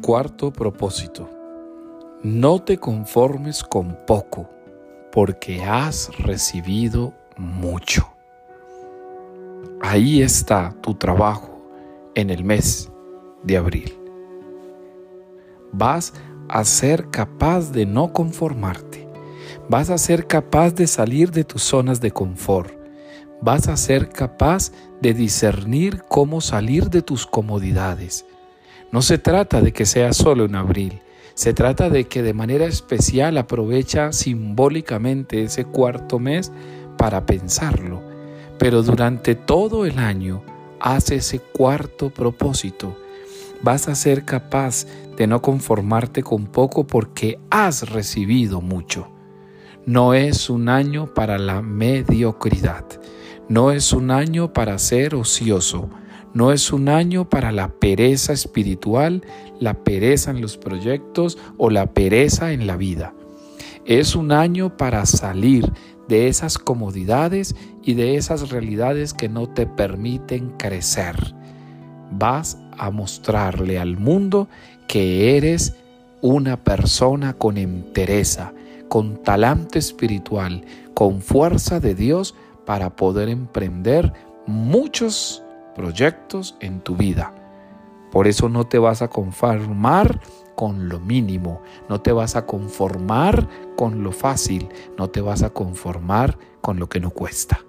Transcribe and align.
Cuarto 0.00 0.52
propósito. 0.52 1.30
No 2.22 2.60
te 2.60 2.78
conformes 2.78 3.62
con 3.62 3.96
poco, 4.06 4.50
porque 5.12 5.62
has 5.62 6.10
recibido 6.18 7.14
mucho. 7.36 8.06
Ahí 9.80 10.22
está 10.22 10.74
tu 10.82 10.94
trabajo 10.94 11.62
en 12.14 12.30
el 12.30 12.44
mes 12.44 12.90
de 13.42 13.56
abril. 13.56 13.98
Vas 15.72 16.12
a 16.48 16.64
ser 16.64 17.10
capaz 17.10 17.72
de 17.72 17.86
no 17.86 18.12
conformarte. 18.12 19.08
Vas 19.68 19.90
a 19.90 19.98
ser 19.98 20.26
capaz 20.26 20.74
de 20.74 20.86
salir 20.86 21.30
de 21.30 21.44
tus 21.44 21.62
zonas 21.62 22.00
de 22.00 22.10
confort. 22.10 22.72
Vas 23.40 23.68
a 23.68 23.76
ser 23.76 24.08
capaz 24.10 24.72
de 25.00 25.14
discernir 25.14 26.02
cómo 26.08 26.40
salir 26.40 26.90
de 26.90 27.02
tus 27.02 27.26
comodidades. 27.26 28.26
No 28.94 29.02
se 29.02 29.18
trata 29.18 29.60
de 29.60 29.72
que 29.72 29.86
sea 29.86 30.12
solo 30.12 30.44
en 30.44 30.54
abril. 30.54 31.00
Se 31.34 31.52
trata 31.52 31.90
de 31.90 32.04
que 32.04 32.22
de 32.22 32.32
manera 32.32 32.66
especial 32.66 33.38
aprovecha 33.38 34.12
simbólicamente 34.12 35.42
ese 35.42 35.64
cuarto 35.64 36.20
mes 36.20 36.52
para 36.96 37.26
pensarlo. 37.26 38.00
Pero 38.56 38.84
durante 38.84 39.34
todo 39.34 39.84
el 39.84 39.98
año 39.98 40.44
haz 40.78 41.10
ese 41.10 41.40
cuarto 41.40 42.10
propósito. 42.10 42.96
Vas 43.62 43.88
a 43.88 43.96
ser 43.96 44.24
capaz 44.24 44.86
de 45.16 45.26
no 45.26 45.42
conformarte 45.42 46.22
con 46.22 46.46
poco 46.46 46.86
porque 46.86 47.40
has 47.50 47.90
recibido 47.90 48.60
mucho. 48.60 49.08
No 49.86 50.14
es 50.14 50.48
un 50.48 50.68
año 50.68 51.12
para 51.12 51.36
la 51.38 51.62
mediocridad. 51.62 52.84
No 53.48 53.72
es 53.72 53.92
un 53.92 54.12
año 54.12 54.52
para 54.52 54.78
ser 54.78 55.16
ocioso. 55.16 55.90
No 56.34 56.50
es 56.50 56.72
un 56.72 56.88
año 56.88 57.28
para 57.28 57.52
la 57.52 57.68
pereza 57.68 58.32
espiritual, 58.32 59.22
la 59.60 59.84
pereza 59.84 60.32
en 60.32 60.40
los 60.40 60.56
proyectos 60.56 61.38
o 61.58 61.70
la 61.70 61.94
pereza 61.94 62.52
en 62.52 62.66
la 62.66 62.76
vida. 62.76 63.14
Es 63.84 64.16
un 64.16 64.32
año 64.32 64.76
para 64.76 65.06
salir 65.06 65.72
de 66.08 66.26
esas 66.26 66.58
comodidades 66.58 67.54
y 67.84 67.94
de 67.94 68.16
esas 68.16 68.50
realidades 68.50 69.14
que 69.14 69.28
no 69.28 69.48
te 69.48 69.66
permiten 69.66 70.50
crecer. 70.58 71.14
Vas 72.10 72.58
a 72.78 72.90
mostrarle 72.90 73.78
al 73.78 73.96
mundo 73.96 74.48
que 74.88 75.36
eres 75.36 75.76
una 76.20 76.64
persona 76.64 77.34
con 77.34 77.58
entereza, 77.58 78.52
con 78.88 79.22
talante 79.22 79.78
espiritual, 79.78 80.64
con 80.94 81.20
fuerza 81.20 81.78
de 81.78 81.94
Dios 81.94 82.34
para 82.66 82.96
poder 82.96 83.28
emprender 83.28 84.12
muchos 84.46 85.43
proyectos 85.74 86.56
en 86.60 86.80
tu 86.80 86.96
vida. 86.96 87.34
Por 88.10 88.26
eso 88.28 88.48
no 88.48 88.66
te 88.66 88.78
vas 88.78 89.02
a 89.02 89.08
conformar 89.08 90.20
con 90.54 90.88
lo 90.88 91.00
mínimo, 91.00 91.62
no 91.88 92.00
te 92.00 92.12
vas 92.12 92.36
a 92.36 92.46
conformar 92.46 93.48
con 93.76 94.04
lo 94.04 94.12
fácil, 94.12 94.68
no 94.96 95.10
te 95.10 95.20
vas 95.20 95.42
a 95.42 95.50
conformar 95.50 96.38
con 96.60 96.78
lo 96.78 96.88
que 96.88 97.00
no 97.00 97.10
cuesta. 97.10 97.64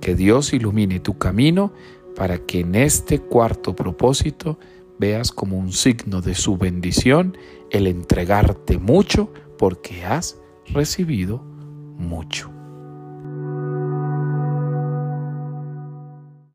Que 0.00 0.16
Dios 0.16 0.52
ilumine 0.52 0.98
tu 0.98 1.16
camino 1.16 1.72
para 2.16 2.38
que 2.38 2.60
en 2.60 2.74
este 2.74 3.20
cuarto 3.20 3.76
propósito 3.76 4.58
veas 4.98 5.30
como 5.30 5.56
un 5.56 5.72
signo 5.72 6.20
de 6.20 6.34
su 6.34 6.56
bendición 6.56 7.36
el 7.70 7.86
entregarte 7.86 8.78
mucho 8.78 9.32
porque 9.58 10.04
has 10.04 10.36
recibido 10.66 11.38
mucho. 11.96 12.51